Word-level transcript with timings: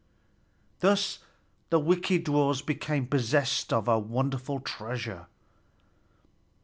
Thus 0.79 1.19
the 1.69 1.79
wicked 1.79 2.23
dwarfs 2.23 2.63
became 2.63 3.05
possessed 3.05 3.71
of 3.71 3.87
a 3.87 3.99
wonderful 3.99 4.59
treasure. 4.59 5.27